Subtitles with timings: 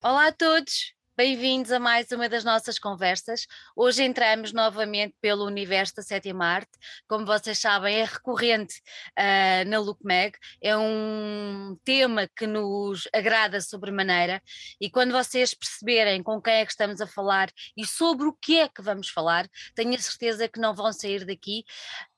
[0.00, 3.48] Olá a todos, bem-vindos a mais uma das nossas conversas.
[3.74, 6.70] Hoje entramos novamente pelo universo da sétima arte.
[7.08, 8.80] Como vocês sabem, é recorrente
[9.18, 14.40] uh, na LookMag, é um tema que nos agrada sobremaneira
[14.80, 18.60] e quando vocês perceberem com quem é que estamos a falar e sobre o que
[18.60, 21.64] é que vamos falar, tenho a certeza que não vão sair daqui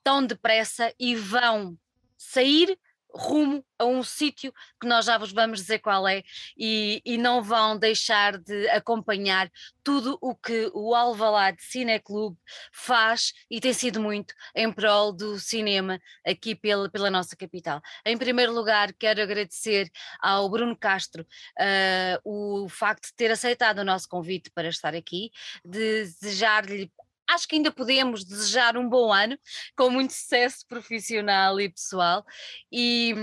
[0.03, 1.75] tão depressa e vão
[2.15, 2.77] sair
[3.13, 6.23] rumo a um sítio que nós já vos vamos dizer qual é
[6.57, 9.49] e, e, não vão deixar de acompanhar
[9.83, 12.37] tudo o que o Alvalade Cine Clube
[12.71, 17.81] faz e tem sido muito em prol do cinema aqui pela, pela nossa capital.
[18.05, 19.89] Em primeiro lugar, quero agradecer
[20.19, 25.31] ao Bruno Castro uh, o facto de ter aceitado o nosso convite para estar aqui,
[25.65, 26.91] de desejar-lhe
[27.33, 29.37] acho que ainda podemos desejar um bom ano,
[29.75, 32.25] com muito sucesso profissional e pessoal.
[32.71, 33.13] E,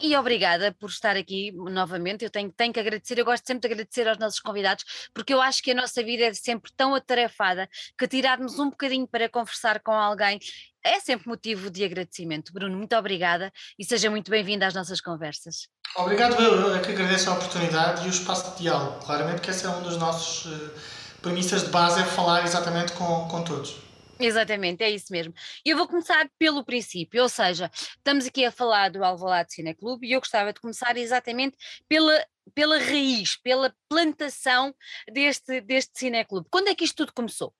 [0.00, 2.24] e obrigada por estar aqui novamente.
[2.24, 5.40] Eu tenho, tenho que agradecer, eu gosto sempre de agradecer aos nossos convidados, porque eu
[5.40, 9.80] acho que a nossa vida é sempre tão atarefada que tirarmos um bocadinho para conversar
[9.80, 10.38] com alguém
[10.84, 12.52] é sempre motivo de agradecimento.
[12.52, 15.68] Bruno, muito obrigada e seja muito bem-vindo às nossas conversas.
[15.96, 19.04] Obrigado, eu, eu é que agradeço a oportunidade e o espaço de diálogo.
[19.04, 20.46] Claramente que esse é um dos nossos.
[20.46, 23.88] Uh premissas de base é falar exatamente com, com todos.
[24.20, 25.32] Exatamente, é isso mesmo.
[25.64, 30.06] Eu vou começar pelo princípio, ou seja, estamos aqui a falar do Alvalade Cine Clube
[30.06, 31.56] e eu gostava de começar exatamente
[31.88, 32.20] pela,
[32.52, 34.74] pela raiz, pela plantação
[35.12, 36.48] deste, deste cineclube.
[36.50, 37.54] Quando é que isto tudo começou?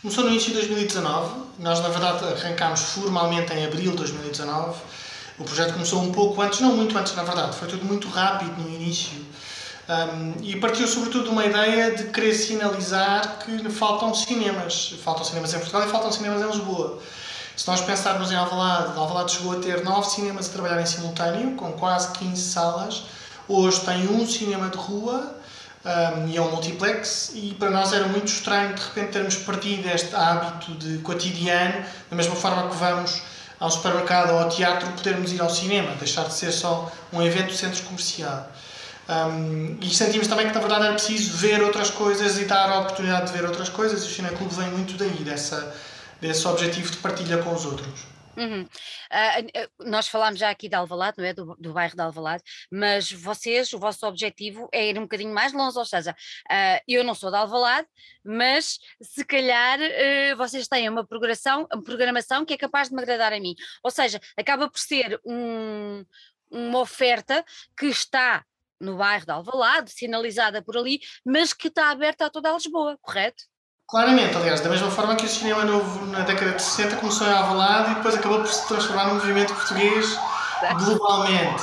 [0.00, 4.80] Começou no início de 2019, nós na verdade arrancámos formalmente em abril de 2019.
[5.38, 8.56] O projeto começou um pouco antes, não muito antes na verdade, foi tudo muito rápido
[8.62, 9.20] no início.
[9.90, 14.94] Um, e partiu sobretudo de uma ideia de querer sinalizar que faltam cinemas.
[15.02, 17.00] Faltam cinemas em Portugal e faltam cinemas em Lisboa.
[17.56, 21.56] Se nós pensarmos em Alvalade, Alvalade chegou a ter nove cinemas a trabalhar em simultâneo,
[21.56, 23.02] com quase 15 salas.
[23.48, 25.34] Hoje tem um cinema de rua
[25.84, 29.82] um, e é um multiplex, e para nós era muito estranho de repente termos partido
[29.82, 33.22] deste hábito de cotidiano, da mesma forma que vamos
[33.58, 37.48] ao supermercado ou ao teatro, podermos ir ao cinema, deixar de ser só um evento
[37.48, 38.48] do centro comercial.
[39.10, 42.78] Um, e sentimos também que na verdade era preciso ver outras coisas e dar a
[42.78, 44.04] oportunidade de ver outras coisas.
[44.04, 45.74] E o Cineclube vem muito daí, dessa,
[46.20, 48.06] desse objetivo de partilha com os outros.
[48.36, 48.62] Uhum.
[48.62, 51.34] Uh, nós falámos já aqui de Alvalade, não é?
[51.34, 55.52] Do, do, bairro de Alvalade, mas vocês, o vosso objetivo é ir um bocadinho mais
[55.52, 57.88] longe, ou seja, uh, eu não sou de Alvalade,
[58.24, 63.02] mas se calhar uh, vocês têm uma programação, uma programação que é capaz de me
[63.02, 63.54] agradar a mim.
[63.82, 66.04] Ou seja, acaba por ser um,
[66.50, 67.44] uma oferta
[67.76, 68.44] que está
[68.80, 72.96] no bairro de Alvalade, sinalizada por ali, mas que está aberta a toda a Lisboa,
[73.02, 73.44] correto?
[73.88, 77.32] Claramente, aliás, da mesma forma que o cinema novo na década de 60 começou em
[77.32, 80.16] Alvalade e depois acabou por se transformar num movimento português
[80.84, 81.62] globalmente.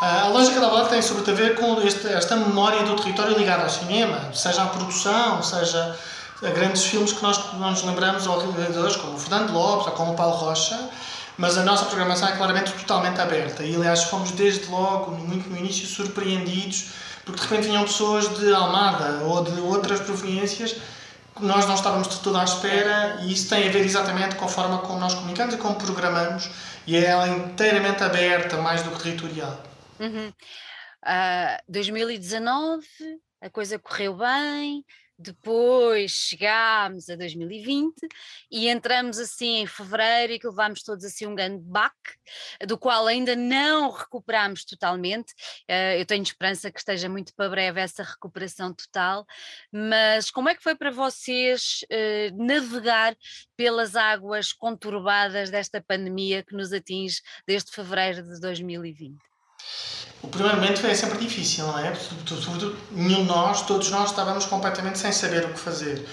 [0.00, 3.36] Ah, a lógica da Alvalade tem sobretudo a ver com este, esta memória do território
[3.36, 5.96] ligado ao cinema, seja a produção, seja
[6.42, 9.92] a grandes filmes que nós não nos lembramos, ou realizadores como o Fernando Lopes ou
[9.92, 10.78] como o Paulo Rocha,
[11.38, 15.56] mas a nossa programação é claramente totalmente aberta e aliás fomos desde logo, muito no
[15.56, 16.90] início, surpreendidos
[17.24, 20.72] porque de repente vinham pessoas de Almada ou de outras proveniências
[21.34, 24.44] que nós não estávamos de tudo à espera e isso tem a ver exatamente com
[24.44, 26.48] a forma como nós comunicamos e como programamos
[26.86, 29.60] e é ela inteiramente aberta, mais do que territorial.
[29.98, 30.28] Uhum.
[31.04, 32.86] Uh, 2019,
[33.42, 34.84] a coisa correu bem,
[35.18, 37.94] depois chegámos a 2020
[38.50, 42.12] e entramos assim em fevereiro e que levámos todos assim um grande baque,
[42.66, 45.32] do qual ainda não recuperamos totalmente.
[45.70, 49.26] Uh, eu tenho esperança que esteja muito para breve essa recuperação total,
[49.72, 53.16] mas como é que foi para vocês uh, navegar
[53.56, 59.16] pelas águas conturbadas desta pandemia que nos atinge desde fevereiro de 2020?
[60.22, 61.94] O primeiro momento é sempre difícil, não é?
[61.94, 66.04] Sobretudo, nenhum de nós, todos nós, estávamos completamente sem saber o que fazer.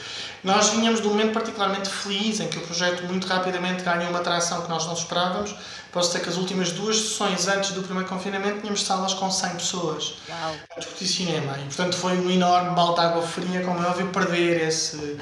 [0.43, 4.19] Nós vinhamos de um momento particularmente feliz, em que o projeto muito rapidamente ganhou uma
[4.19, 5.55] atração que nós não esperávamos.
[5.91, 9.49] Posso dizer que as últimas duas sessões antes do primeiro confinamento tínhamos salas com 100
[9.51, 10.55] pessoas Uau.
[10.75, 11.57] a discutir cinema.
[11.59, 15.17] E, portanto, foi um enorme balde de água fria, como é óbvio, perder esse,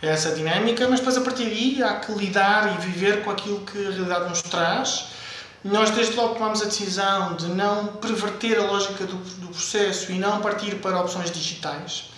[0.00, 0.88] essa dinâmica.
[0.88, 4.30] Mas depois, a partir daí, há que lidar e viver com aquilo que a realidade
[4.30, 5.12] nos traz
[5.64, 10.18] nós, desde logo, tomamos a decisão de não perverter a lógica do, do processo e
[10.18, 12.10] não partir para opções digitais.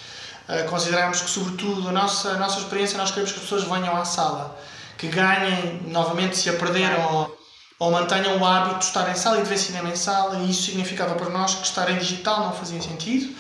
[0.49, 3.95] Uh, consideramos que, sobretudo, a nossa, a nossa experiência, nós queremos que as pessoas venham
[3.97, 4.59] à sala,
[4.97, 7.39] que ganhem, novamente, se a perderam ou,
[7.79, 10.51] ou mantenham o hábito de estar em sala e de ver cinema em sala, e
[10.51, 13.35] isso significava para nós que estar em digital não fazia sentido.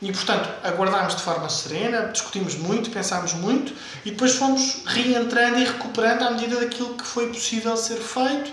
[0.00, 3.72] E, portanto, aguardámos de forma serena, discutimos muito, pensámos muito
[4.04, 8.50] e depois fomos reentrando e recuperando à medida daquilo que foi possível ser feito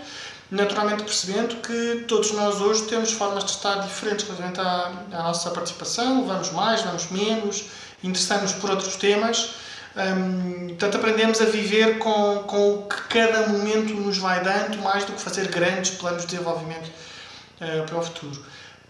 [0.51, 5.51] naturalmente percebendo que todos nós hoje temos formas de estar diferentes relativamente à, à nossa
[5.51, 7.65] participação, vamos mais, vamos menos,
[8.03, 9.55] interessamos por outros temas.
[9.95, 15.03] Um, portanto, aprendemos a viver com, com o que cada momento nos vai dando, mais
[15.03, 18.43] do que fazer grandes planos de desenvolvimento uh, para o futuro.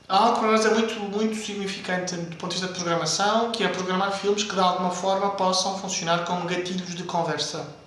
[0.08, 3.64] Há algo para nós é muito, muito significante do ponto de vista de programação, que
[3.64, 7.79] é programar filmes que de alguma forma possam funcionar como gatilhos de conversa.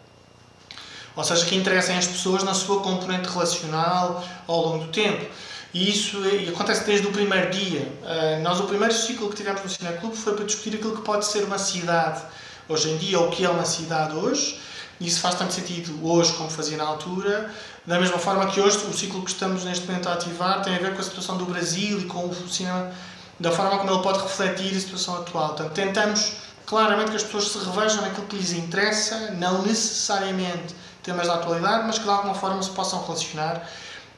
[1.15, 5.27] Ou seja, que interessem as pessoas na sua componente relacional ao longo do tempo.
[5.75, 7.81] E isso é, acontece desde o primeiro dia.
[8.03, 11.25] Uh, nós, o primeiro ciclo que tivemos no Cineclube foi para discutir aquilo que pode
[11.25, 12.21] ser uma cidade
[12.69, 14.61] hoje em dia, ou o que é uma cidade hoje.
[15.01, 17.51] E isso faz tanto sentido hoje como fazia na altura.
[17.87, 20.79] Da mesma forma que hoje, o ciclo que estamos neste momento a ativar tem a
[20.79, 22.93] ver com a situação do Brasil e com o cinema,
[23.41, 25.49] da forma como ele pode refletir a situação atual.
[25.49, 26.33] Portanto, tentamos
[26.67, 31.87] claramente que as pessoas se revejam naquilo que lhes interessa, não necessariamente temas da atualidade,
[31.87, 33.69] mas que de alguma forma se possam relacionar,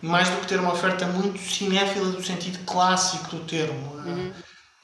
[0.03, 3.97] mais do que ter uma oferta muito cinéfila do sentido clássico do termo.
[3.97, 4.33] Uhum.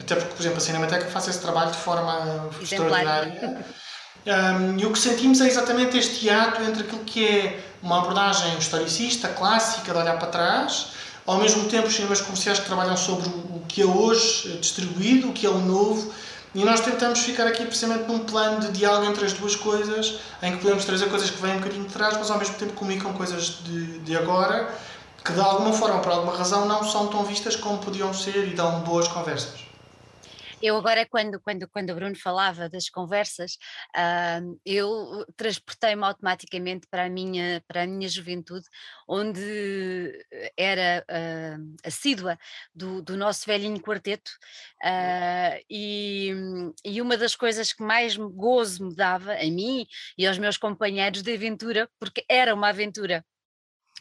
[0.01, 3.65] Até porque, por exemplo, a Cinemateca faz esse trabalho de forma extraordinária.
[4.27, 8.59] Um, e o que sentimos é exatamente este ato entre aquilo que é uma abordagem
[8.59, 10.89] historicista, clássica, de olhar para trás,
[11.27, 15.33] ao mesmo tempo os cinemas comerciais que trabalham sobre o que é hoje distribuído, o
[15.33, 16.13] que é o novo,
[16.55, 20.53] e nós tentamos ficar aqui precisamente num plano de diálogo entre as duas coisas, em
[20.53, 23.13] que podemos trazer coisas que vêm um bocadinho de trás, mas ao mesmo tempo comunicam
[23.13, 24.75] coisas de, de agora,
[25.25, 28.55] que de alguma forma, por alguma razão, não são tão vistas como podiam ser e
[28.55, 29.70] dão boas conversas.
[30.63, 33.57] Eu agora, quando, quando, quando o Bruno falava das conversas,
[33.97, 38.67] uh, eu transportei-me automaticamente para a, minha, para a minha juventude,
[39.09, 40.27] onde
[40.57, 42.39] era uh, assídua
[42.75, 44.31] do, do nosso velhinho quarteto,
[44.85, 46.31] uh, e,
[46.85, 49.87] e uma das coisas que mais gozo me dava a mim
[50.19, 53.25] e aos meus companheiros de aventura, porque era uma aventura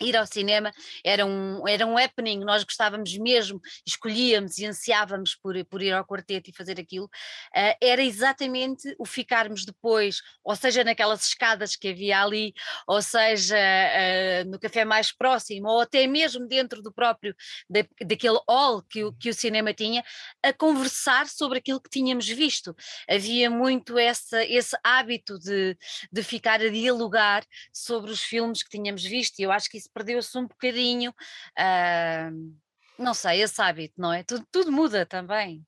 [0.01, 0.71] ir ao cinema
[1.03, 6.05] era um, era um happening, nós gostávamos mesmo, escolhíamos e ansiávamos por, por ir ao
[6.05, 11.89] quarteto e fazer aquilo, uh, era exatamente o ficarmos depois, ou seja, naquelas escadas que
[11.89, 12.53] havia ali,
[12.87, 17.35] ou seja, uh, no café mais próximo, ou até mesmo dentro do próprio,
[17.69, 20.03] da, daquele hall que o, que o cinema tinha,
[20.43, 22.75] a conversar sobre aquilo que tínhamos visto.
[23.09, 25.77] Havia muito essa, esse hábito de,
[26.11, 29.88] de ficar a dialogar sobre os filmes que tínhamos visto, e eu acho que isso
[29.93, 32.53] perdeu-se um bocadinho, uh,
[32.97, 34.23] não sei, esse hábito, não é?
[34.23, 35.65] Tudo, tudo muda também.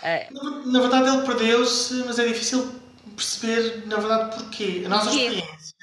[0.00, 2.80] Uh, na, na, verdade ele perdeu-se, mas é difícil
[3.14, 4.82] perceber, na verdade, porquê.
[4.84, 5.74] A nossa experiência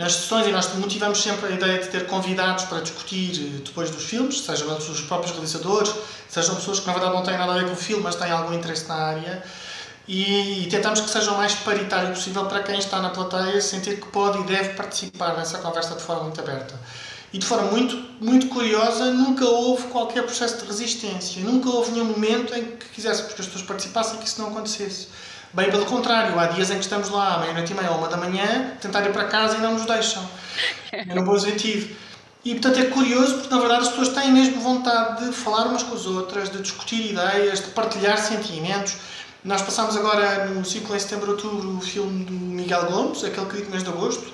[0.00, 3.90] nas sessões, e nós motivamos sempre a ideia de ter convidados para discutir eh, depois
[3.90, 5.92] dos filmes, sejam os próprios realizadores,
[6.26, 8.30] sejam pessoas que na verdade não têm nada a ver com o filme, mas têm
[8.30, 9.42] algum interesse na área
[10.12, 14.08] e, tentamos que seja o mais paritário possível para quem está na plateia sentir que
[14.08, 16.74] pode e deve participar nessa conversa de forma muito aberta.
[17.32, 22.06] E de forma muito, muito curiosa, nunca houve qualquer processo de resistência, nunca houve nenhum
[22.06, 25.06] momento em que quiséssemos que as pessoas participassem e que isso não acontecesse.
[25.52, 28.08] Bem, pelo contrário, há dias em que estamos lá à meia-noite e meia ou uma
[28.08, 30.28] da manhã, tentar ir para casa e não nos deixam.
[30.90, 31.94] É no bom sentido.
[32.44, 35.84] E portanto é curioso porque na verdade as pessoas têm mesmo vontade de falar umas
[35.84, 38.96] com as outras, de discutir ideias, de partilhar sentimentos.
[39.42, 43.70] Nós passámos agora no ciclo em setembro outubro o filme do Miguel Gomes, aquele crítico
[43.70, 44.30] mês de agosto,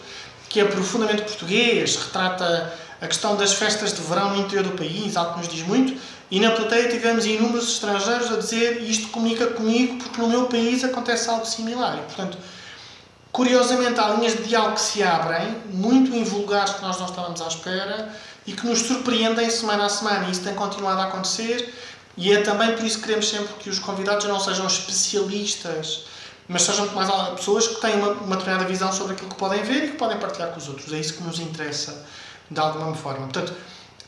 [0.48, 5.16] que é profundamente português, retrata a questão das festas de verão no interior do país,
[5.16, 5.96] algo que nos diz muito,
[6.28, 10.82] e na plateia tivemos inúmeros estrangeiros a dizer isto comunica comigo porque no meu país
[10.82, 11.98] acontece algo similar.
[11.98, 12.36] E, portanto,
[13.30, 17.46] curiosamente há linhas de diálogo que se abrem, muito invulgares que nós não estávamos à
[17.46, 18.12] espera
[18.44, 20.26] e que nos surpreendem semana a semana.
[20.26, 21.72] E isso tem continuado a acontecer
[22.16, 26.06] e é também por isso que queremos sempre que os convidados não sejam especialistas,
[26.48, 29.84] mas sejam mais pessoas que têm uma, uma determinada visão sobre aquilo que podem ver
[29.84, 30.92] e que podem partilhar com os outros.
[30.92, 32.06] É isso que nos interessa,
[32.50, 33.26] de alguma forma.
[33.26, 33.54] Portanto,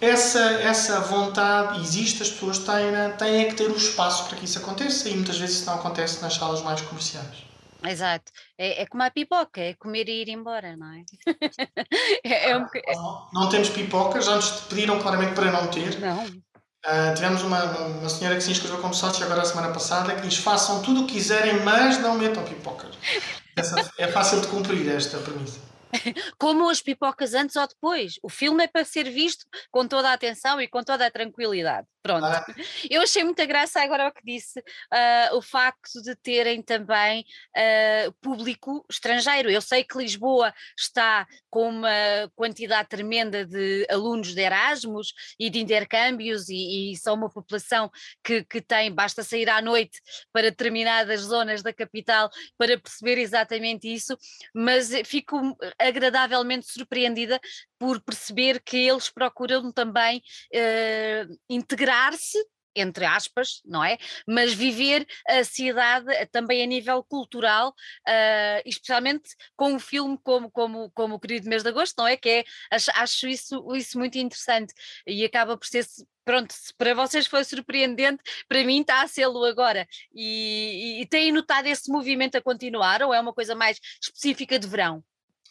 [0.01, 4.45] essa, essa vontade existe, as pessoas têm, têm é que ter o espaço para que
[4.45, 7.49] isso aconteça e muitas vezes isso não acontece nas salas mais comerciais.
[7.85, 11.05] Exato, é, é como a pipoca, é comer e ir embora, não é?
[12.25, 12.67] é, é um...
[12.95, 15.99] não, não, temos pipocas, já nos pediram claramente para não ter.
[16.01, 16.27] Não.
[16.87, 20.23] Uh, tivemos uma, uma senhora que se inscreveu como sócia agora a semana passada que
[20.23, 22.97] diz façam tudo o que quiserem, mas não metam pipocas.
[23.57, 25.59] Essa, é fácil de cumprir esta premissa.
[26.39, 28.15] Como as pipocas antes ou depois.
[28.23, 31.87] O filme é para ser visto com toda a atenção e com toda a tranquilidade.
[32.03, 32.25] Pronto.
[32.25, 32.45] Ah.
[32.91, 37.25] Eu achei muita graça agora o que disse, uh, o facto de terem também
[37.57, 39.51] uh, público estrangeiro.
[39.51, 41.91] Eu sei que Lisboa está com uma
[42.35, 47.91] quantidade tremenda de alunos de Erasmus e de intercâmbios, e, e são uma população
[48.25, 50.01] que, que tem, basta sair à noite
[50.33, 54.17] para determinadas zonas da capital para perceber exatamente isso,
[54.55, 57.41] mas fico agradavelmente surpreendida
[57.79, 60.23] por perceber que eles procuram também
[60.55, 62.39] uh, integrar-se
[62.81, 63.99] entre aspas, não é?
[64.27, 70.51] Mas viver a cidade eh, também a nível cultural, uh, especialmente com um filme como,
[70.51, 72.17] como, como o Querido Mês de Agosto, não é?
[72.17, 74.73] Que é, acho, acho isso, isso muito interessante
[75.07, 75.85] e acaba por ser
[76.25, 79.87] pronto, para vocês foi surpreendente, para mim está a sê-lo agora.
[80.15, 84.59] E, e, e têm notado esse movimento a continuar ou é uma coisa mais específica
[84.59, 85.03] de verão?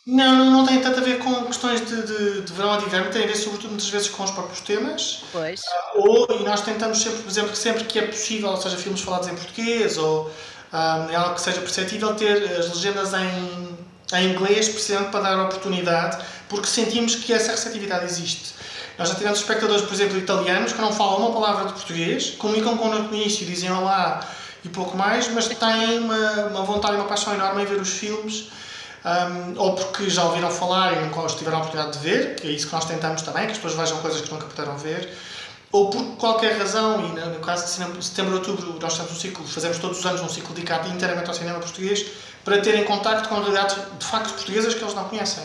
[0.07, 2.85] Não, não, não tem tanto a ver com questões de, de, de verão ou de
[2.85, 5.25] inverno, tem a ver sobretudo muitas vezes com os próprios temas.
[5.33, 5.59] Pois.
[5.59, 8.77] Uh, ou, e nós tentamos sempre, por exemplo, que sempre que é possível, ou seja,
[8.77, 10.31] filmes falados em português ou
[10.71, 13.77] um, é algo que seja perceptível, ter as legendas em,
[14.13, 18.55] em inglês, precisamente para dar oportunidade, porque sentimos que essa receptividade existe.
[18.97, 22.77] Nós já tivemos espectadores, por exemplo, italianos que não falam uma palavra de português, comunicam
[22.77, 24.25] connosco no início, dizem olá
[24.63, 27.89] e pouco mais, mas têm uma, uma vontade e uma paixão enorme em ver os
[27.89, 28.55] filmes
[29.07, 32.51] um, ou porque já ouviram falar e nunca tiveram a oportunidade de ver, que é
[32.51, 35.09] isso que nós tentamos também, que as pessoas vejam coisas que nunca puderam ver,
[35.71, 39.77] ou por qualquer razão, e no caso de setembro outubro nós temos um ciclo, fazemos
[39.77, 42.05] todos os anos um ciclo dedicado inteiramente ao cinema português,
[42.43, 45.43] para terem contacto com realidades de facto portuguesas que eles não conhecem.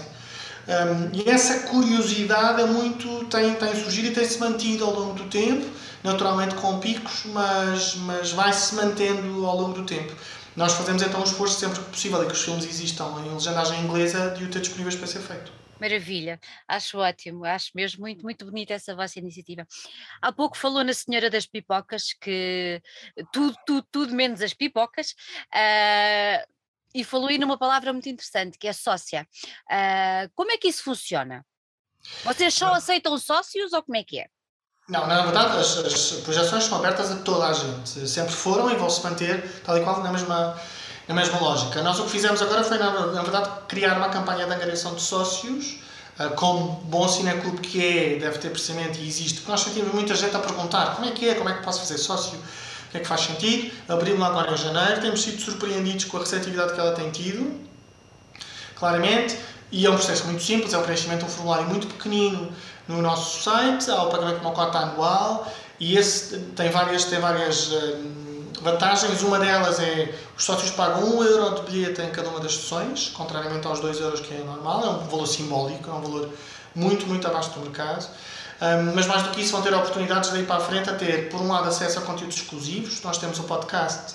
[0.69, 5.25] Um, e essa curiosidade é muito, tem, tem surgido e tem-se mantido ao longo do
[5.25, 5.66] tempo,
[6.04, 10.14] naturalmente com picos, mas, mas vai-se mantendo ao longo do tempo.
[10.54, 13.80] Nós fazemos então um esforço sempre que possível e que os filmes existam em legendagem
[13.80, 15.52] inglesa de o ter disponíveis para ser feito.
[15.80, 19.66] Maravilha, acho ótimo, acho mesmo muito, muito bonita essa vossa iniciativa.
[20.21, 22.80] Há pouco falou na Senhora das Pipocas, que
[23.32, 25.11] tudo, tudo, tudo menos as pipocas,
[25.52, 26.47] uh,
[26.94, 29.26] e falou aí numa palavra muito interessante, que é sócia.
[29.68, 31.44] Uh, como é que isso funciona?
[32.23, 34.28] Vocês só aceitam sócios ou como é que é?
[34.88, 38.08] Não, na verdade as, as, projeções são abertas a toda a gente.
[38.08, 40.56] Sempre foram e vão se manter tal e qual na mesma,
[41.06, 41.80] na mesma lógica.
[41.82, 45.02] Nós o que fizemos agora foi, na, na verdade, criar uma campanha de angariação de
[45.02, 45.78] sócios,
[46.18, 50.16] uh, como bom cineclube que é, deve ter precisamente e existe, porque nós sentimos muita
[50.16, 52.96] gente a perguntar como é que é, como é que posso fazer sócio, o que
[52.96, 53.72] é que faz sentido.
[53.88, 57.60] Abrimos agora em janeiro, temos sido surpreendidos com a receptividade que ela tem tido,
[58.74, 59.38] claramente,
[59.70, 62.52] e é um processo muito simples, é um preenchimento de um formulário muito pequenino,
[62.88, 65.46] no nosso site, há o pagamento de uma cota anual
[65.78, 69.22] e esse tem várias, tem várias hum, vantagens.
[69.22, 73.08] Uma delas é os sócios pagam 1 euro de bilhete em cada uma das sessões,
[73.08, 76.30] contrariamente aos 2 euros que é normal, é um valor simbólico, é um valor
[76.74, 78.08] muito, muito abaixo do mercado.
[78.60, 81.28] Um, mas mais do que isso, vão ter oportunidades daí para a frente a ter,
[81.30, 83.02] por um lado, acesso a conteúdos exclusivos.
[83.02, 84.14] Nós temos o podcast,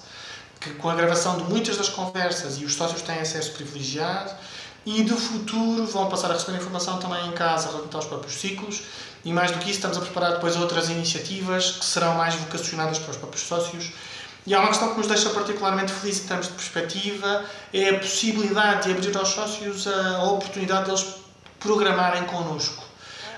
[0.59, 4.31] que com a gravação de muitas das conversas e os sócios têm acesso privilegiado
[4.87, 8.83] e do futuro vão passar a receber informação também em casa relativamente aos próprios ciclos.
[9.25, 12.97] E mais do que isso estamos a preparar depois outras iniciativas que serão mais vocacionadas
[12.97, 13.91] para os próprios sócios.
[14.45, 17.99] E há uma questão que nos deixa particularmente felizes em termos de perspectiva é a
[17.99, 21.05] possibilidade de abrir aos sócios a oportunidade deles
[21.59, 22.81] programarem connosco.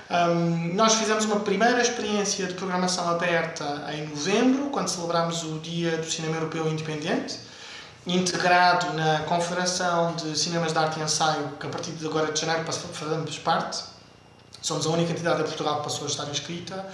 [0.08, 5.96] Um, nós fizemos uma primeira experiência de programação aberta em novembro, quando celebramos o Dia
[5.96, 7.49] do Cinema Europeu Independente
[8.06, 12.40] integrado na Confederação de Cinemas de Arte e Ensaio, que a partir de agora de
[12.40, 13.84] janeiro fazemos parte.
[14.62, 16.86] Somos a única entidade de Portugal que passou a estar inscrita.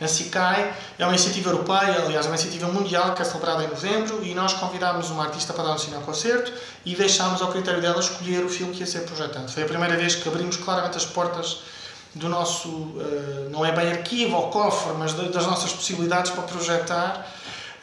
[0.00, 3.68] A CICAI é uma iniciativa europeia, aliás, é uma iniciativa mundial que é celebrada em
[3.68, 6.52] novembro e nós convidámos uma artista para dar um cinema concerto
[6.84, 9.50] e deixámos ao critério dela escolher o filme que ia ser projetado.
[9.50, 11.58] Foi a primeira vez que abrimos claramente as portas
[12.14, 17.26] do nosso, uh, não é bem arquivo ou cofre, mas das nossas possibilidades para projetar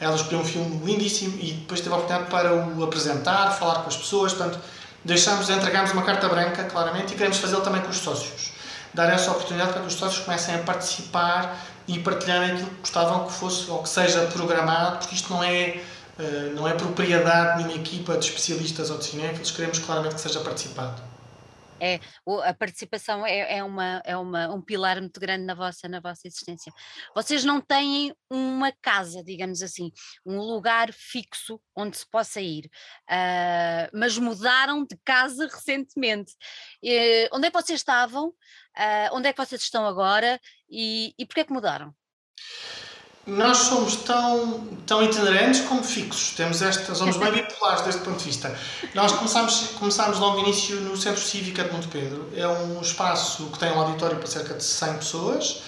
[0.00, 3.88] ela escolheu um filme lindíssimo e depois teve a oportunidade para o apresentar, falar com
[3.88, 4.32] as pessoas.
[4.32, 4.58] Portanto,
[5.04, 8.52] deixamos, entregamos uma carta branca, claramente, e queremos fazê-lo também com os sócios.
[8.94, 13.26] Dar essa oportunidade para que os sócios comecem a participar e partilharem aquilo que gostavam
[13.26, 15.80] que fosse ou que seja programado, porque isto não é,
[16.18, 20.20] eh, não é propriedade de uma equipa de especialistas ou de cinéfilos, queremos claramente que
[20.20, 21.09] seja participado
[21.80, 21.98] é
[22.44, 26.26] a participação é, é, uma, é uma, um pilar muito grande na vossa, na vossa
[26.26, 26.72] existência.
[27.14, 29.90] Vocês não têm uma casa, digamos assim,
[30.24, 32.66] um lugar fixo onde se possa ir,
[33.08, 36.34] uh, mas mudaram de casa recentemente.
[37.32, 38.28] Onde é que vocês estavam?
[38.28, 40.40] Uh, onde é que vocês estão agora?
[40.68, 41.94] E, e porquê é que mudaram?
[43.30, 46.32] Nós somos tão, tão itinerantes como fixos.
[46.36, 48.52] Temos esta, somos bem bipolares deste ponto de vista.
[48.92, 52.28] Nós começámos, começámos logo no início no Centro Cívico de Monte Pedro.
[52.34, 55.62] É um espaço que tem um auditório para cerca de 100 pessoas,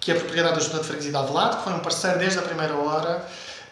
[0.00, 2.42] que é propriedade da Junta de Freguesia de Alvelade, que foi um parceiro desde a
[2.42, 3.24] primeira hora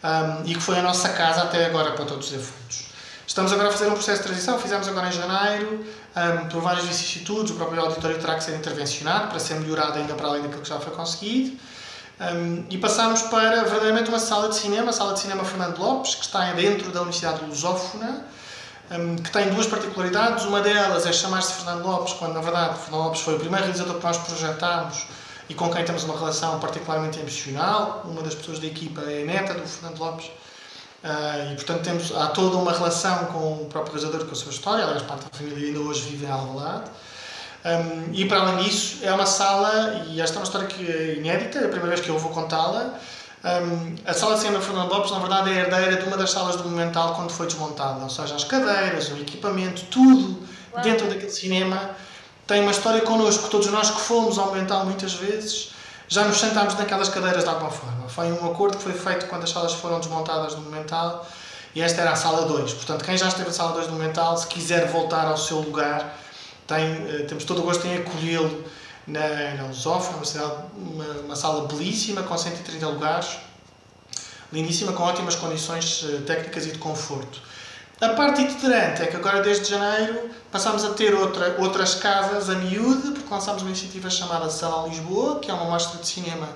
[0.05, 2.93] um, e que foi a nossa casa até agora para todos os efeitos.
[3.27, 5.85] Estamos agora a fazer um processo de transição, fizemos agora em janeiro,
[6.15, 10.15] um, por vários vicissitudes, o próprio auditório terá que ser intervencionado para ser melhorado ainda
[10.15, 11.59] para além daquilo que já foi conseguido.
[12.23, 16.15] Um, e passámos para verdadeiramente uma sala de cinema, a sala de cinema Fernando Lopes,
[16.15, 18.25] que está dentro da Universidade Lusófona,
[18.93, 20.45] um, que tem duas particularidades.
[20.45, 23.97] Uma delas é chamar-se Fernando Lopes, quando na verdade Fernando Lopes foi o primeiro realizador
[23.97, 25.05] que nós projetámos
[25.49, 28.03] e com quem temos uma relação particularmente emocional.
[28.05, 30.27] Uma das pessoas da equipa é neta do Fernando Lopes.
[30.27, 34.53] Uh, e portanto temos, há toda uma relação com o próprio realizador com a sua
[34.53, 36.89] história, aliás parte da família ainda hoje vive em Alvalade.
[37.65, 41.15] Um, e para além disso, é uma sala, e esta é uma história que é
[41.15, 42.95] inédita, é a primeira vez que eu vou contá-la.
[43.45, 46.57] Um, a sala de cinema Fernando Lopes, na verdade, é herdeira de uma das salas
[46.57, 50.83] do Monumental quando foi desmontada, ou seja, as cadeiras, o equipamento, tudo Uau.
[50.83, 51.91] dentro daquele cinema
[52.47, 53.49] tem uma história connosco.
[53.49, 55.73] Todos nós que fomos ao Monumental muitas vezes
[56.09, 58.09] já nos sentámos naquelas cadeiras de alguma forma.
[58.09, 61.27] Foi um acordo que foi feito quando as salas foram desmontadas no Monumental
[61.75, 62.75] e esta era a sala 2.
[62.75, 66.15] Portanto, quem já esteve na sala 2 do Monumental, se quiser voltar ao seu lugar,
[66.73, 68.65] tem, eh, temos todo o gosto em acolhê-lo
[69.07, 73.37] na, na Lusófona, uma, uma, uma, sala belíssima com 130 lugares,
[74.53, 77.41] lindíssima, com ótimas condições eh, técnicas e de conforto.
[78.01, 82.55] A parte itinerante é que agora, desde janeiro, passamos a ter outra, outras casas a
[82.57, 86.49] miúde, porque lançámos uma iniciativa chamada Salão Lisboa, que é uma mostra de cinema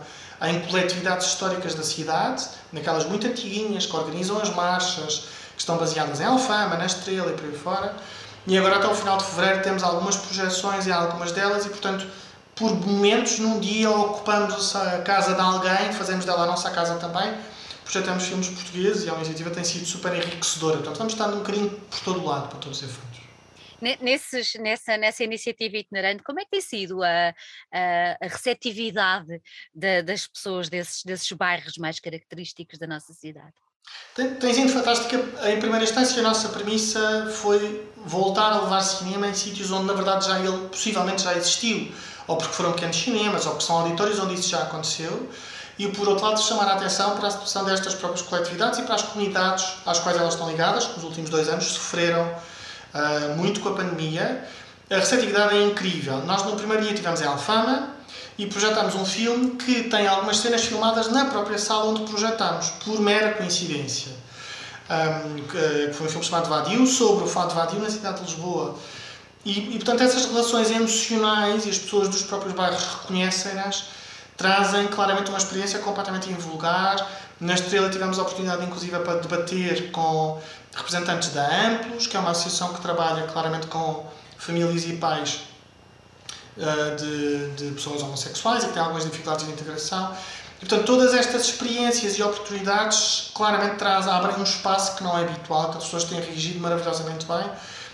[0.43, 6.21] em coletividades históricas da cidade, naquelas muito antiguinhas que organizam as marchas, que estão baseadas
[6.21, 7.97] em Alfama, na Estrela e por aí fora.
[8.47, 12.07] E agora, até o final de fevereiro, temos algumas projeções e algumas delas, e portanto,
[12.55, 17.35] por momentos, num dia ocupamos a casa de alguém, fazemos dela a nossa casa também
[17.87, 20.79] projetamos filmes portugueses e a iniciativa tem sido super enriquecedora.
[20.79, 23.27] Portanto, vamos estar um bocadinho por todo lado para todos os efeitos.
[24.01, 27.29] Nesses, nessa, nessa iniciativa itinerante, como é que tem sido a,
[27.73, 29.41] a, a receptividade
[29.73, 33.55] de, das pessoas desses, desses bairros mais característicos da nossa cidade?
[34.15, 35.17] Tem, sido fantástica.
[35.49, 39.93] Em primeira instância, a nossa premissa foi voltar a levar cinema em sítios onde, na
[39.93, 41.93] verdade, já ele possivelmente já existiu.
[42.27, 45.29] Ou porque foram pequenos cinemas, ou porque são auditórios onde isso já aconteceu
[45.79, 48.95] e, por outro lado, chamar a atenção para a situação destas próprias coletividades e para
[48.95, 53.61] as comunidades às quais elas estão ligadas, que nos últimos dois anos sofreram uh, muito
[53.61, 54.43] com a pandemia.
[54.91, 56.25] A receptividade é incrível.
[56.25, 57.96] Nós, no primeiro dia, tivemos em Alfama
[58.39, 63.01] e projetámos um filme que tem algumas cenas filmadas na própria sala onde projetámos, por
[63.01, 64.13] mera coincidência.
[64.89, 68.27] Um, que foi um filme chamado Vadio, sobre o fato de Vadio na cidade de
[68.27, 68.77] Lisboa.
[69.45, 73.85] E, e, portanto, essas relações emocionais e as pessoas dos próprios bairros reconhecem-nas
[74.37, 77.09] trazem claramente uma experiência completamente invulgar.
[77.41, 80.41] Na Estrela tivemos a oportunidade, inclusive, para debater com
[80.75, 84.05] representantes da Amplos, que é uma associação que trabalha claramente com
[84.37, 85.41] famílias e pais
[86.57, 90.17] uh, de, de, pessoas homossexuais e que têm algumas dificuldades de integração.
[90.57, 95.23] E, portanto, todas estas experiências e oportunidades claramente trazem, abrem um espaço que não é
[95.23, 97.45] habitual, que as pessoas têm reagido maravilhosamente bem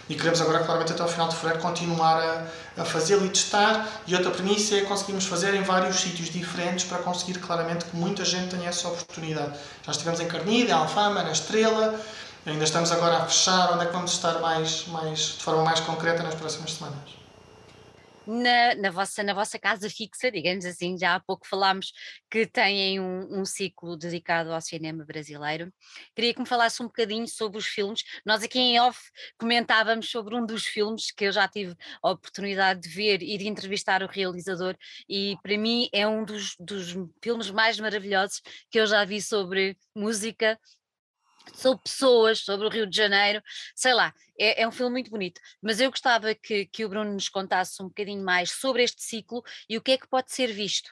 [0.08, 3.88] e queremos agora, claramente, até o final de fevereiro, continuar a, a fazê-lo e testar.
[4.06, 8.24] E outra premissa é conseguirmos fazer em vários sítios diferentes para conseguir, claramente, que muita
[8.24, 9.52] gente tenha essa oportunidade.
[9.82, 11.98] Já estivemos em Carnide, em Alfama, na Estrela,
[12.44, 15.80] ainda estamos agora a fechar onde é que vamos estar mais, mais, de forma mais
[15.80, 17.21] concreta nas próximas semanas
[18.26, 21.92] na, na, vossa, na vossa casa fixa, digamos assim, já há pouco falámos
[22.30, 25.72] que têm um, um, ciclo dedicado ao cinema brasileiro.
[26.14, 28.02] Queria que me falasse um bocadinho sobre os filmes.
[28.24, 29.00] Nós aqui em off
[29.38, 33.48] comentávamos sobre um dos filmes que eu já tive a oportunidade de ver e de
[33.48, 34.76] entrevistar o realizador,
[35.08, 39.76] e para mim é um dos, dos filmes mais maravilhosos que eu já vi sobre
[39.94, 40.58] música
[41.54, 43.42] sobre pessoas, sobre o Rio de Janeiro,
[43.74, 45.40] sei lá, é, é, um filme muito bonito.
[45.62, 49.42] Mas eu gostava que, que o Bruno nos contasse um bocadinho mais sobre este ciclo
[49.68, 50.90] e o que é que pode ser visto.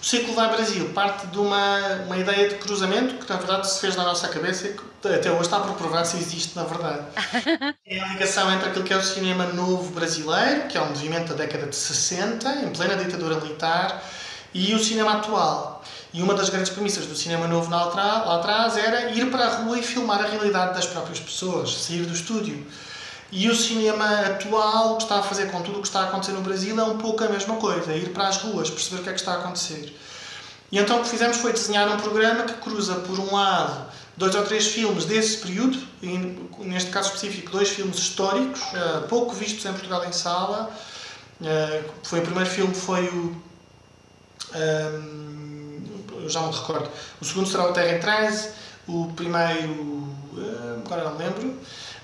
[0.00, 3.80] O ciclo Vai Brasil parte de uma, uma ideia de cruzamento que, na verdade, se
[3.80, 7.06] fez na nossa cabeça e que até hoje está por provar se existe na verdade.
[7.86, 11.28] é a ligação entre aquilo que é o cinema novo brasileiro, que é um movimento
[11.28, 14.02] da década de 60, em plena ditadura militar,
[14.52, 15.82] e o cinema atual.
[16.12, 17.84] E uma das grandes premissas do cinema novo lá
[18.36, 22.12] atrás era ir para a rua e filmar a realidade das próprias pessoas, sair do
[22.12, 22.66] estúdio.
[23.32, 26.32] E o cinema atual, que está a fazer com tudo o que está a acontecer
[26.32, 29.04] no Brasil, é um pouco a mesma coisa, é ir para as ruas, perceber o
[29.04, 29.96] que é que está a acontecer.
[30.72, 33.86] E então o que fizemos foi desenhar um programa que cruza, por um lado,
[34.16, 35.78] dois ou três filmes desse período,
[36.58, 40.70] neste caso específico, dois filmes históricos, eh, pouco vistos em Portugal em sala.
[41.42, 43.49] Eh, foi o primeiro filme foi o
[44.54, 46.88] um, já me recordo.
[47.20, 48.50] O segundo será o Terra em Transe,
[48.86, 50.08] o primeiro,
[50.84, 51.58] agora não me lembro.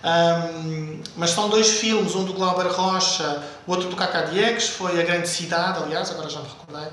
[0.04, 5.00] Um, mas são dois filmes, um do Glauber Rocha, o outro do Cacá Diegues, foi
[5.00, 6.88] A Grande Cidade, aliás, agora já me recordei.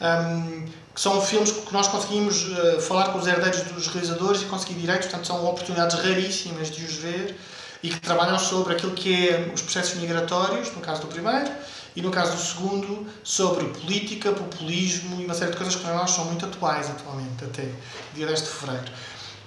[0.00, 4.46] Um, que são filmes que nós conseguimos uh, falar com os herdeiros dos realizadores e
[4.46, 7.38] conseguir direitos, portanto são oportunidades raríssimas de os ver
[7.82, 11.50] e que trabalham sobre aquilo que é os processos migratórios, no caso do primeiro,
[11.96, 15.94] e no caso do segundo, sobre política, populismo e uma série de coisas que para
[15.94, 17.70] nós são muito atuais atualmente, até
[18.14, 18.92] dia 10 de fevereiro.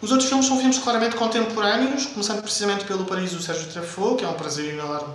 [0.02, 4.26] Os outros filmes são filmes claramente contemporâneos, começando precisamente pelo Paris do Sérgio Truffaut, que
[4.26, 5.14] é um prazer enorme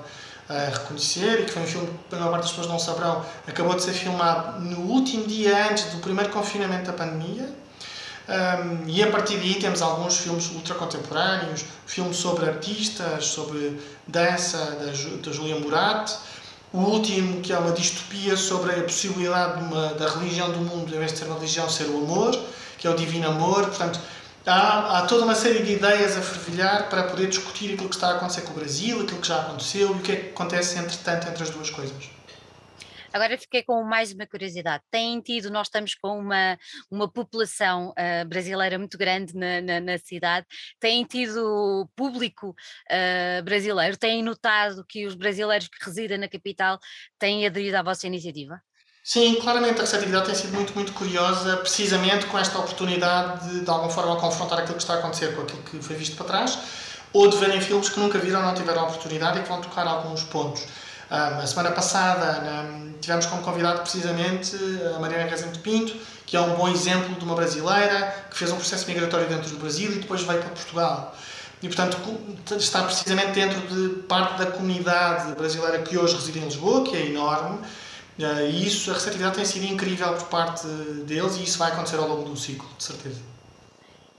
[0.48, 3.24] a reconhecer e que foi um filme que a maior parte das pessoas não saberão,
[3.48, 7.48] acabou de ser filmado no último dia antes do primeiro confinamento da pandemia.
[8.26, 14.58] Um, e a partir daí temos alguns filmes ultra contemporâneos, filmes sobre artistas, sobre dança
[14.58, 16.10] da, da Julia Murat,
[16.74, 20.98] o último que é uma distopia sobre a possibilidade uma, da religião do mundo, em
[20.98, 22.36] vez de ser uma religião, ser o amor,
[22.76, 23.66] que é o Divino Amor.
[23.66, 24.00] Portanto,
[24.44, 28.08] há, há toda uma série de ideias a fervilhar para poder discutir aquilo que está
[28.08, 30.76] a acontecer com o Brasil, aquilo que já aconteceu e o que é que acontece
[30.76, 31.94] entretanto entre as duas coisas.
[33.14, 34.82] Agora fiquei com mais uma curiosidade.
[34.90, 36.58] Têm tido, nós estamos com uma,
[36.90, 40.44] uma população uh, brasileira muito grande na, na, na, cidade,
[40.80, 46.76] têm tido público uh, brasileiro, têm notado que os brasileiros que residem na capital
[47.16, 48.60] têm aderido à vossa iniciativa?
[49.04, 53.70] Sim, claramente a receptividade tem sido muito, muito curiosa, precisamente com esta oportunidade de, de
[53.70, 56.58] alguma forma, confrontar aquilo que está a acontecer com aquilo que foi visto para trás,
[57.12, 59.86] ou de verem filmes que nunca viram, não tiveram a oportunidade e que vão tocar
[59.86, 60.66] alguns pontos.
[61.10, 62.42] Um, a semana passada
[63.00, 64.56] tivemos como convidado precisamente
[64.94, 68.56] a Mariana Rezende Pinto, que é um bom exemplo de uma brasileira que fez um
[68.56, 71.14] processo migratório dentro do Brasil e depois veio para Portugal.
[71.62, 71.96] E, portanto,
[72.56, 77.06] está precisamente dentro de parte da comunidade brasileira que hoje reside em Lisboa, que é
[77.06, 77.58] enorme,
[78.18, 82.08] e isso, a receptividade tem sido incrível por parte deles e isso vai acontecer ao
[82.08, 83.33] longo do ciclo, de certeza.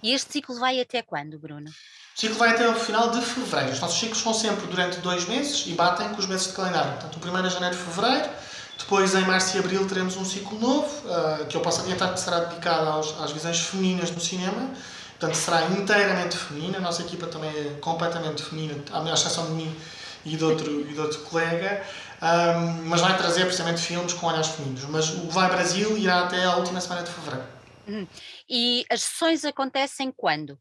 [0.06, 1.68] E este ciclo vai até quando, Bruno?
[1.68, 3.74] O ciclo vai até o final de fevereiro.
[3.74, 6.92] Os nossos ciclos são sempre durante dois meses e batem com os meses de calendário.
[6.92, 8.30] Portanto, o primeiro é janeiro e fevereiro,
[8.78, 12.20] depois em março e abril teremos um ciclo novo, uh, que eu posso adiantar que
[12.20, 14.70] será dedicado aos, às visões femininas no cinema.
[15.20, 16.78] Portanto, será inteiramente feminina.
[16.78, 19.76] A nossa equipa também é completamente feminina, à exceção de mim
[20.24, 21.84] e de outro, e de outro colega
[22.22, 24.84] um, mas vai trazer precisamente filmes com olhares femininos.
[24.88, 27.56] Mas o Vai Brasil irá até a última semana de fevereiro.
[27.88, 28.08] Uhum.
[28.50, 30.58] E as sessões acontecem quando?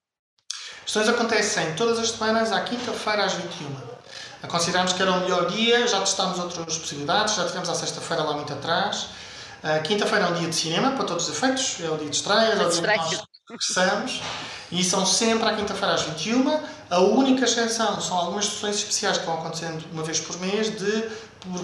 [0.85, 3.95] As sessões acontecem todas as semanas, à quinta-feira às 21
[4.49, 8.35] Considerámos que era o melhor dia, já testámos outras possibilidades, já tivemos a sexta-feira lá
[8.35, 9.09] muito atrás.
[9.63, 12.17] Uh, quinta-feira é um dia de cinema, para todos os efeitos, é o dia de
[12.17, 14.23] estreias, é o dia que nós regressamos.
[14.71, 19.25] E são sempre à quinta-feira às 21 A única exceção são algumas sessões especiais que
[19.25, 21.09] vão acontecendo uma vez por mês de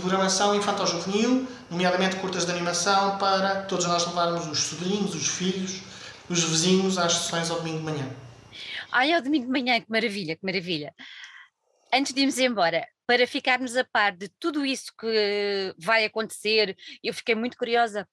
[0.00, 5.80] programação infantil-juvenil, nomeadamente curtas de animação, para todos nós levarmos os sobrinhos, os filhos,
[6.30, 8.16] os vizinhos às sessões ao domingo de manhã.
[8.92, 10.94] Ai, ao domingo de manhã, que maravilha, que maravilha.
[11.92, 17.12] Antes de irmos embora, para ficarmos a par de tudo isso que vai acontecer, eu
[17.12, 18.08] fiquei muito curiosa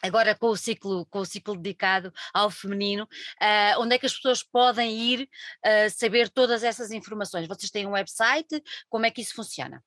[0.00, 4.14] agora com o ciclo com o ciclo dedicado ao feminino uh, onde é que as
[4.14, 5.22] pessoas podem ir
[5.66, 9.82] uh, saber todas essas informações vocês têm um website como é que isso funciona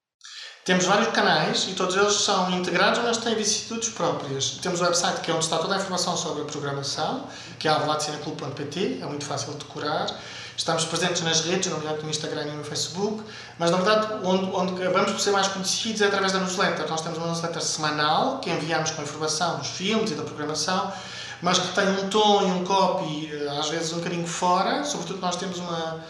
[0.63, 4.59] temos vários canais e todos eles são integrados, mas têm vicissitudes próprias.
[4.61, 7.71] Temos o website que é onde está toda a informação sobre a programação, que é
[7.71, 10.07] alveladecineclub.pt, é muito fácil de decorar.
[10.55, 13.23] Estamos presentes nas redes, nomeadamente no Instagram e no Facebook,
[13.57, 16.87] mas na verdade onde, onde ser mais conhecidos é através da newsletter.
[16.87, 20.93] Nós temos uma newsletter semanal que enviamos com informação dos filmes e da programação,
[21.41, 25.19] mas que tem um tom e um copy eh, às vezes um bocadinho fora, sobretudo
[25.19, 26.03] nós temos uma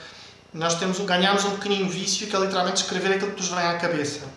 [0.53, 3.77] nós temos, ganhamos um pequenino vício que é literalmente escrever aquilo que nos vem à
[3.77, 4.27] cabeça.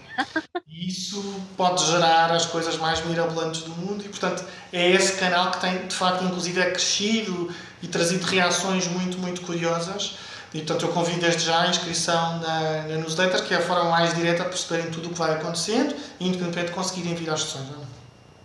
[0.68, 5.50] E isso pode gerar as coisas mais mirabolantes do mundo e, portanto, é esse canal
[5.50, 10.16] que tem, de facto, inclusive é crescido e trazido reações muito, muito curiosas.
[10.52, 13.90] E, portanto, eu convido desde já a inscrição na, na newsletter, que é a forma
[13.90, 17.42] mais direta de perceberem tudo o que vai acontecendo e, independentemente, de conseguirem vir às
[17.42, 17.70] sessões.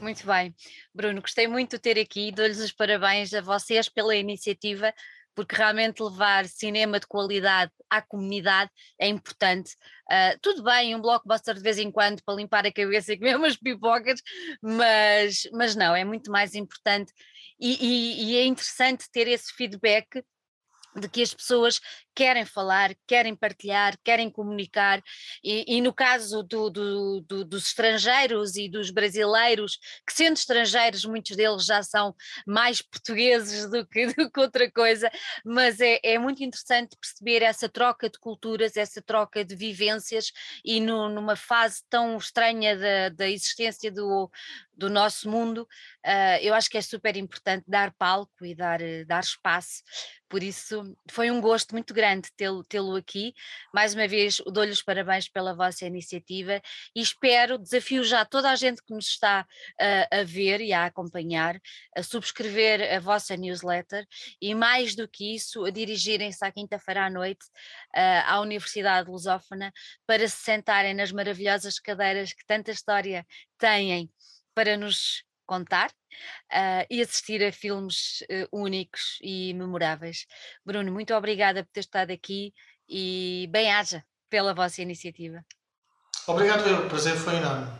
[0.01, 0.55] Muito bem.
[0.93, 2.31] Bruno, gostei muito de ter aqui.
[2.31, 4.91] Dou-lhes os parabéns a vocês pela iniciativa
[5.39, 9.73] porque realmente levar cinema de qualidade à comunidade é importante.
[10.11, 13.37] Uh, tudo bem, um blockbuster de vez em quando para limpar a cabeça e comer
[13.39, 14.21] umas pipocas,
[14.61, 17.13] mas, mas não, é muito mais importante
[17.57, 20.25] e, e, e é interessante ter esse feedback
[20.99, 21.79] de que as pessoas
[22.19, 25.01] querem falar, querem partilhar, querem comunicar,
[25.41, 31.05] e, e no caso do, do, do, dos estrangeiros e dos brasileiros, que sendo estrangeiros,
[31.05, 32.13] muitos deles já são
[32.45, 35.09] mais portugueses do que, do que outra coisa,
[35.45, 40.31] mas é, é, muito interessante perceber essa troca de culturas, essa troca de vivências,
[40.65, 44.29] e no, numa fase tão estranha da, da existência do,
[44.79, 45.67] do nosso mundo,
[46.05, 49.83] uh, eu acho que é super importante dar palco e dar, dar espaço.
[50.29, 53.33] Por isso, foi um gosto muito grande tê-lo aqui.
[53.73, 56.61] Mais uma vez, dou-lhe os parabéns pela vossa iniciativa
[56.95, 60.85] e espero, desafio já toda a gente que nos está uh, a ver e a
[60.85, 61.59] acompanhar,
[61.95, 64.05] a subscrever a vossa newsletter
[64.39, 67.45] e, mais do que isso, a dirigirem-se à quinta-feira à noite
[67.95, 69.73] uh, à Universidade Lusófona
[70.05, 73.25] para se sentarem nas maravilhosas cadeiras que tanta história
[73.57, 74.11] têm
[74.53, 80.27] para nos contar uh, e assistir a filmes uh, únicos e memoráveis.
[80.63, 82.53] Bruno, muito obrigada por ter estado aqui
[82.87, 85.43] e bem-haja pela vossa iniciativa.
[86.27, 86.85] Obrigado.
[86.85, 87.79] O prazer foi enorme.